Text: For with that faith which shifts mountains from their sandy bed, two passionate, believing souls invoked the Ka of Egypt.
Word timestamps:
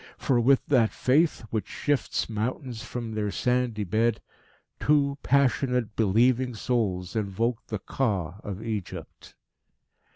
For 0.17 0.39
with 0.39 0.65
that 0.65 0.89
faith 0.91 1.45
which 1.51 1.67
shifts 1.67 2.27
mountains 2.27 2.81
from 2.81 3.11
their 3.11 3.29
sandy 3.29 3.83
bed, 3.83 4.19
two 4.79 5.19
passionate, 5.21 5.95
believing 5.95 6.55
souls 6.55 7.15
invoked 7.15 7.67
the 7.67 7.77
Ka 7.77 8.39
of 8.43 8.63
Egypt. 8.63 9.35